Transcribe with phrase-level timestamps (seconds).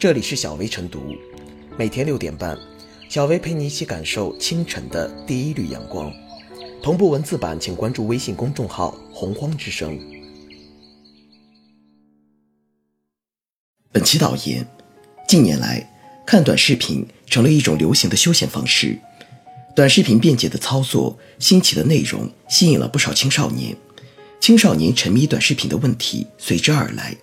[0.00, 1.14] 这里是小薇晨读，
[1.76, 2.58] 每天六点半，
[3.10, 6.10] 小薇陪你一起感受清晨的第一缕阳光。
[6.82, 10.00] 同步文字版，请关注微信公众号“洪荒之声”。
[13.92, 14.66] 本期导言：
[15.28, 15.86] 近年来，
[16.26, 18.98] 看短视频成了一种流行的休闲方式。
[19.76, 23.76] 短视频便捷的操作、新奇的内容，吸引了不少青少年。
[24.40, 27.14] 青少年沉迷短视频的问题随之而来。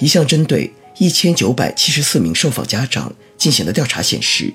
[0.00, 4.52] 一项针对一千九百七十四名受访家长进行的调查显示，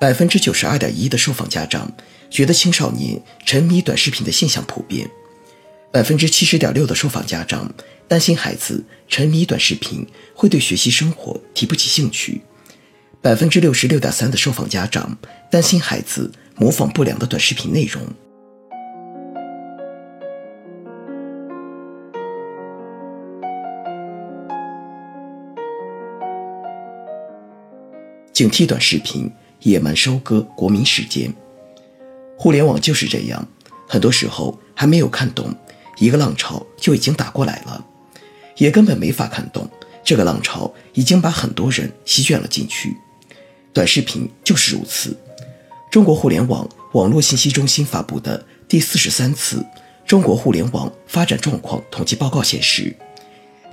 [0.00, 1.92] 百分之九十二点一的受访家长
[2.30, 5.08] 觉得青少年沉迷短视频的现象普遍，
[5.92, 7.70] 百分之七十点六的受访家长
[8.08, 12.40] 担心孩子沉迷短视频会对学习生活提不起兴趣，
[13.20, 15.18] 百分之六十六点三的受访家长
[15.50, 18.02] 担心孩子模仿不良的短视频内容。
[28.38, 29.28] 警惕短视频
[29.62, 31.34] 野蛮收割国民时间，
[32.36, 33.44] 互联网就是这样，
[33.88, 35.52] 很多时候还没有看懂，
[35.98, 37.84] 一个浪潮就已经打过来了，
[38.56, 39.68] 也根本没法看懂，
[40.04, 42.96] 这个浪潮已经把很多人席卷了进去。
[43.72, 45.18] 短视频就是如此。
[45.90, 49.66] 中国互联网网络信息中心发布的第四十三次
[50.06, 52.94] 中国互联网发展状况统计报告显示，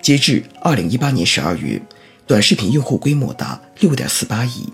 [0.02, 1.80] 截至二零一八年十二月。
[2.28, 4.68] 短视频用户规模达六点四八亿，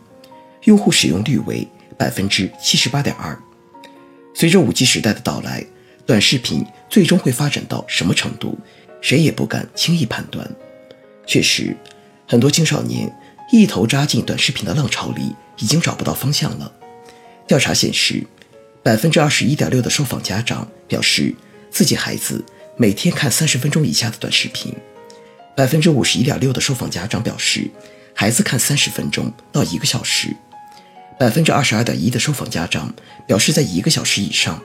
[0.63, 3.38] 用户使用率为百分之七十八点二。
[4.33, 5.66] 随着五 G 时代的到来，
[6.05, 8.57] 短视频最终会发展到什么程度，
[9.02, 10.49] 谁也不敢轻易判断。
[11.27, 11.75] 确实，
[12.25, 13.13] 很多青少年
[13.52, 16.72] 一头扎进短视频的浪潮里，已经找不到方向了。
[17.45, 18.25] 调查显示，
[18.81, 21.35] 百分之二十一点六的受访家长表示，
[21.69, 22.45] 自己孩子
[22.77, 24.73] 每天看三十分钟以下的短视频。
[25.55, 27.69] 百分之五十一点六的受访家长表示，
[28.16, 30.30] 孩子看三十分钟到一个小时；
[31.19, 32.94] 百分之二十二点一的受访家长
[33.27, 34.61] 表示在一个小时以上。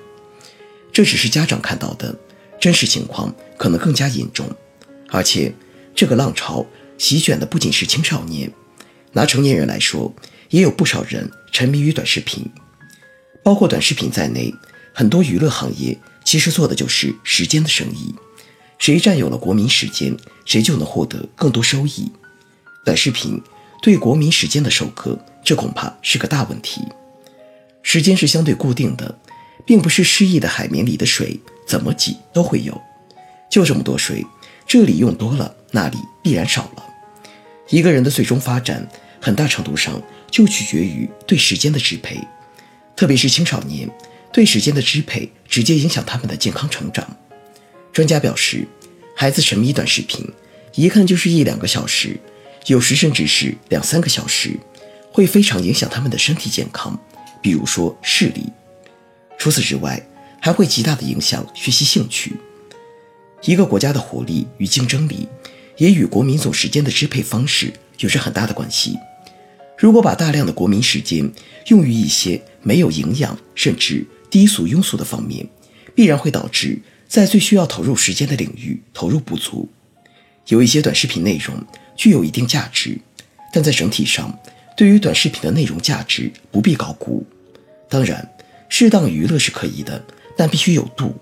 [0.93, 2.17] 这只是家长看到的，
[2.61, 4.49] 真实情况可能更加严重。
[5.11, 5.53] 而且，
[5.95, 6.65] 这个浪潮
[6.97, 8.51] 席卷的不仅是青少年，
[9.13, 10.15] 拿成年人来说，
[10.51, 12.51] 也有不少人沉迷于短视频。
[13.43, 14.55] 包括短视频在内，
[14.95, 18.15] 很多娱乐行业其实做的就是时间的生意。
[18.79, 22.11] 谁占有了国民时间，谁就能获得更多收益。
[22.85, 23.39] 短视频
[23.83, 26.81] 对国民时间的收割，这恐怕是个大问题。
[27.83, 29.19] 时间是相对固定的，
[29.67, 32.81] 并不是诗意的海绵里的水，怎么挤都会有。
[33.51, 34.25] 就这么多水，
[34.67, 36.85] 这里用多了，那里必然少了。
[37.69, 38.89] 一个人的最终发展，
[39.21, 42.21] 很大程度上就取决于对时间的支配，
[42.97, 43.89] 特别是青少年，
[44.33, 47.05] 对时间的支配直接影响他们的健康成长。
[47.93, 48.67] 专家表示，
[49.19, 50.31] 孩子沉迷短视频，
[50.75, 52.21] 一看就是一两个小时，
[52.67, 54.61] 有时甚至是两三个小时，
[55.11, 57.01] 会非常影响他们的身体健康，
[57.41, 58.43] 比如说视力。
[59.39, 60.07] 除此之外，
[60.39, 62.35] 还会极大的影响学习兴趣。
[63.45, 65.27] 一个国家的活力与竞争力，
[65.79, 68.99] 也与国民总时间的支配方式有着很大的关系。
[69.79, 71.33] 如果把大量的国民时间
[71.69, 75.49] 用于一些没有营养甚至低俗庸俗的方面，
[75.95, 76.79] 必然会导致。
[77.09, 79.69] 在最需要投入时间的领域投入不足，
[80.49, 81.55] 有一些短视频内容
[81.97, 82.99] 具有一定价值，
[83.53, 84.39] 但在整体上，
[84.77, 87.25] 对于短视频的内容价值不必高估。
[87.89, 88.29] 当然，
[88.69, 90.05] 适当娱乐是可以的，
[90.37, 91.15] 但必须有度。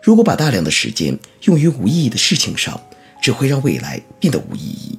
[0.00, 2.80] 如果把大量的时间用于无意义的事情上，
[3.20, 4.96] 只会让未来变得无意义。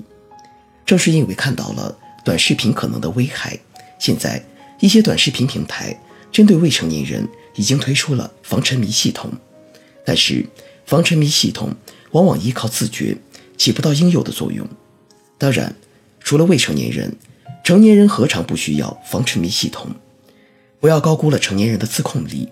[0.85, 3.57] 正是因为看到了短视频可能的危害，
[3.97, 4.43] 现在
[4.79, 5.97] 一些短视频平台
[6.31, 9.31] 针对未成年人已经推出了防沉迷系统。
[10.07, 10.45] 但是，
[10.85, 11.75] 防沉迷系统
[12.11, 13.17] 往往依靠自觉，
[13.57, 14.65] 起不到应有的作用。
[15.37, 15.75] 当然，
[16.21, 17.13] 除了未成年人，
[17.61, 19.91] 成年人何尝不需要防沉迷系统？
[20.79, 22.47] 不要高估了成年人的自控力。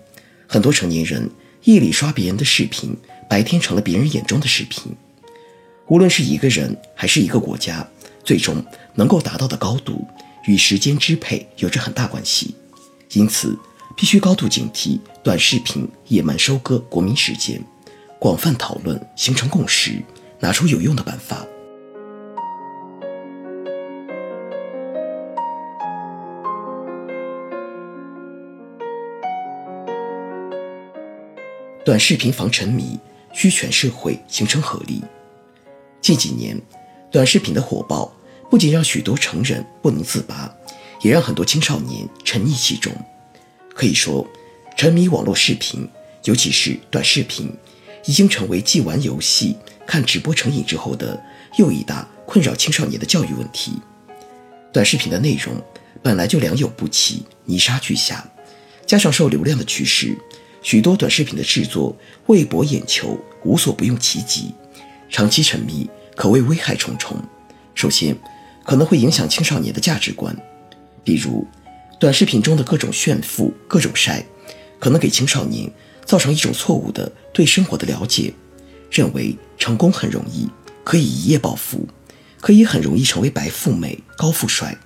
[0.46, 1.30] 很多成年人
[1.64, 2.94] 夜里刷别人的视频，
[3.26, 4.94] 白天成了别人眼中的视频。
[5.86, 7.88] 无论是一个人还是一个国家，
[8.22, 8.62] 最终
[8.96, 10.06] 能够达到的高度，
[10.44, 12.54] 与时间支配有着很大关系。
[13.12, 13.58] 因此，
[13.96, 17.58] 必须高度警惕短视频野蛮收割国民时间，
[18.18, 20.02] 广泛讨论，形成共识，
[20.38, 21.46] 拿出有用的办法。
[31.82, 33.00] 短视频防沉迷，
[33.32, 35.02] 需全社会形成合力。
[36.02, 36.60] 近几年，
[37.10, 38.12] 短视频的火爆
[38.50, 40.54] 不仅让许多成人不能自拔，
[41.00, 42.92] 也让很多青少年沉溺其中。
[43.76, 44.26] 可以说，
[44.74, 45.86] 沉迷网络视频，
[46.24, 47.52] 尤其是短视频，
[48.06, 49.54] 已经成为继玩游戏、
[49.86, 51.22] 看直播成瘾之后的
[51.58, 53.74] 又一大困扰青少年的教育问题。
[54.72, 55.54] 短视频的内容
[56.02, 58.26] 本来就良莠不齐、泥沙俱下，
[58.86, 60.16] 加上受流量的驱使，
[60.62, 61.94] 许多短视频的制作
[62.28, 64.54] 为博眼球，无所不用其极，
[65.10, 67.14] 长期沉迷可谓危害重重。
[67.74, 68.16] 首先，
[68.64, 70.34] 可能会影响青少年的价值观，
[71.04, 71.46] 比如
[71.98, 74.24] 短视频中的各种炫富、各种晒，
[74.78, 75.72] 可能给青少年
[76.04, 78.32] 造成一种错误的对生活的了解，
[78.90, 80.48] 认为成功很容易，
[80.84, 81.88] 可以一夜暴富，
[82.40, 84.76] 可以很容易成为白富美、高富帅。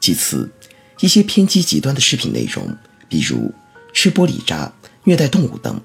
[0.00, 0.50] 其次，
[1.00, 2.74] 一些偏激极端的视频内容，
[3.08, 3.52] 比如
[3.92, 4.72] 吃玻璃渣、
[5.04, 5.78] 虐待动物等，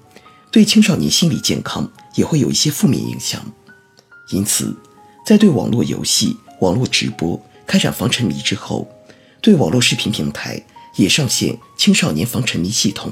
[0.50, 3.44] 对青少年心理健康也会有一些负面影响。
[4.30, 4.74] 因此，
[5.26, 8.88] 在对网络游戏、网络直播开展防沉迷之后，
[9.44, 10.58] 对网络视频平台
[10.96, 13.12] 也上线青少年防沉迷系统，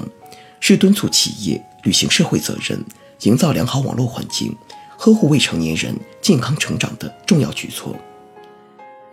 [0.60, 2.82] 是敦促企业履行社会责任、
[3.20, 4.56] 营造良好网络环境、
[4.96, 7.94] 呵护未成年人健康成长的重要举措。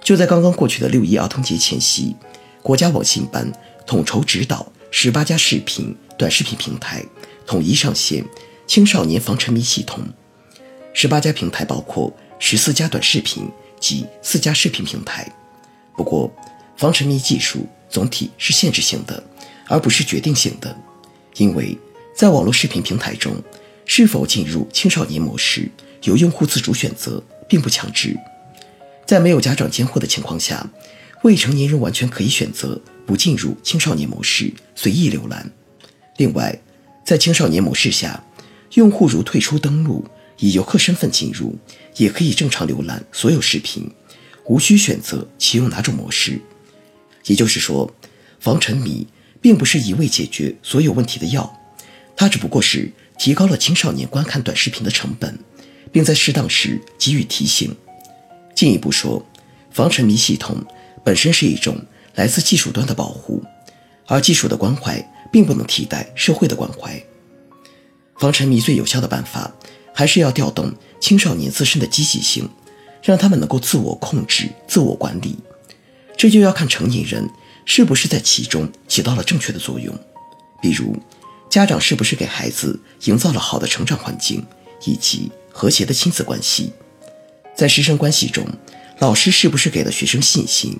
[0.01, 2.16] 就在刚刚过去的六一儿童节前夕，
[2.63, 3.51] 国家网信办
[3.86, 7.04] 统筹指导十八家视频短视频平台
[7.45, 8.24] 统一上线
[8.65, 10.01] 青少年防沉迷系统。
[10.94, 15.30] 十八家平台包括十四家短视频及四家视频平台。
[15.98, 16.31] 不过，
[16.79, 19.21] 防沉迷技术总体是限制性的，
[19.67, 20.73] 而不是决定性的，
[21.35, 21.77] 因为
[22.15, 23.35] 在网络视频平台中，
[23.85, 25.69] 是否进入青少年模式
[26.03, 28.17] 由用户自主选择，并不强制。
[29.05, 30.65] 在没有家长监护的情况下，
[31.23, 35.51] 未成年人完全可以选择不进入青少年模式，随意浏览。
[36.15, 36.57] 另外，
[37.03, 38.23] 在青少年模式下，
[38.75, 40.05] 用户如退出登录，
[40.37, 41.57] 以游客身份进入，
[41.97, 43.91] 也可以正常浏览所有视频，
[44.45, 46.39] 无需选择启用哪种模式。
[47.29, 47.93] 也就是说，
[48.39, 49.05] 防沉迷
[49.39, 51.59] 并不是一味解决所有问题的药，
[52.17, 55.37] 它只不过是提高了青少年观看短视频的成本，
[55.91, 57.75] 并在适当时给予提醒。
[58.55, 59.23] 进一步说，
[59.69, 60.57] 防沉迷系统
[61.03, 61.77] 本身是一种
[62.15, 63.43] 来自技术端的保护，
[64.07, 64.99] 而技术的关怀
[65.31, 66.99] 并不能替代社会的关怀。
[68.17, 69.53] 防沉迷最有效的办法，
[69.93, 72.49] 还是要调动青少年自身的积极性，
[73.03, 75.37] 让他们能够自我控制、自我管理。
[76.19, 77.30] 这就要看成年人
[77.63, 79.98] 是不是在其中起到了正确的作用，
[80.62, 80.94] 比如
[81.50, 84.45] 家长是不是给孩子营造了好的成长环境
[84.83, 86.74] 以及和谐的亲子关系。
[87.56, 88.45] 在师生关系中，
[88.98, 90.77] 老师是不是给了学生信心？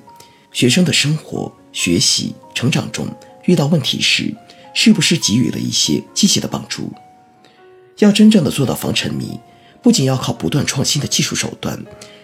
[0.52, 3.08] 学生的生活、学习、成长中
[3.46, 4.36] 遇到问题时，
[4.74, 6.92] 是不是给予了一些积极的帮助？
[8.00, 9.40] 要真正的做到防沉迷，
[9.82, 11.82] 不仅要靠不断创新的技术手段，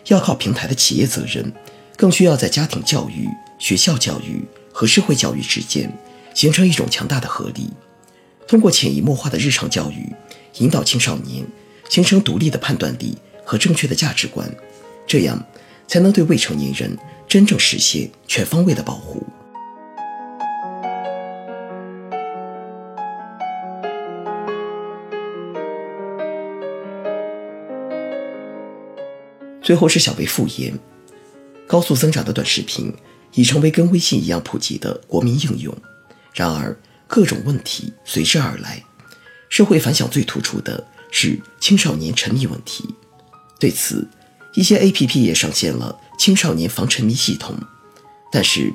[0.08, 1.54] 要靠平台的企业责任，
[1.98, 5.92] 更需要在家庭教育、学校教育和社会教育之间
[6.34, 7.70] 形成一种强大的合力，
[8.48, 10.14] 通过潜移默化的日常教育，
[10.58, 11.46] 引导青少年
[11.90, 13.18] 形成独立的判断力。
[13.48, 14.50] 和正确的价值观，
[15.06, 15.40] 这样
[15.88, 16.98] 才能对未成年人
[17.28, 19.24] 真正实现全方位的保护。
[29.62, 30.74] 最后是小薇复言：
[31.68, 32.94] 高速增长的短视频
[33.34, 35.76] 已成为跟微信一样普及的国民应用，
[36.34, 36.78] 然而
[37.08, 38.84] 各种问题随之而来，
[39.50, 42.84] 社会反响最突出的是青少年沉迷问题。
[43.60, 44.08] 对此，
[44.54, 47.58] 一些 A P P 也上线了青少年防沉迷系统。
[48.32, 48.74] 但是，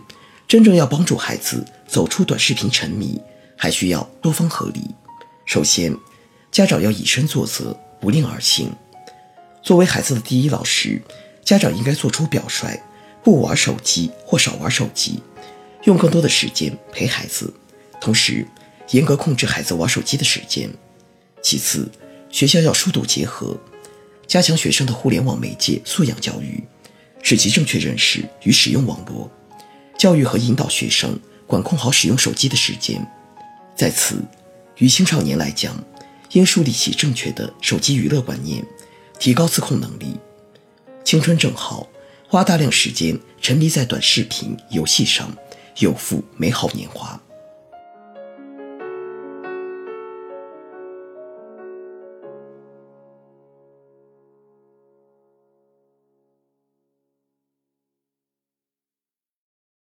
[0.49, 3.21] 真正要帮助孩子走出短视频沉迷，
[3.57, 4.81] 还需要多方合力。
[5.45, 5.95] 首先，
[6.51, 8.73] 家长要以身作则，不令而行。
[9.63, 11.03] 作为孩子的第一老师，
[11.45, 12.81] 家长应该做出表率，
[13.23, 15.21] 不玩手机或少玩手机，
[15.85, 17.53] 用更多的时间陪孩子，
[18.01, 18.47] 同时
[18.91, 20.71] 严格控制孩子玩手机的时间。
[21.43, 21.91] 其次，
[22.31, 23.59] 学校要疏堵结合。
[24.27, 26.63] 加强学生的互联网媒介素养教育，
[27.21, 29.29] 使其正确认识与使用网络，
[29.99, 33.05] 教育和引导学生管控好使用手机的时间。
[33.75, 34.23] 在此，
[34.77, 35.77] 于青少年来讲，
[36.31, 38.65] 应树立起正确的手机娱乐观念，
[39.19, 40.17] 提高自控能力。
[41.03, 41.89] 青春正好，
[42.31, 45.37] 花大量时间沉迷在短视频游戏上，
[45.79, 47.21] 有负美好年华。